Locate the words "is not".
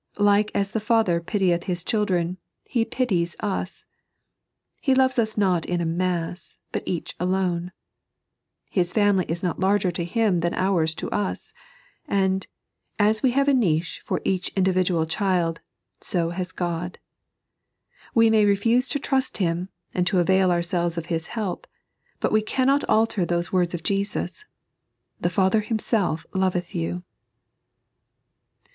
9.27-9.59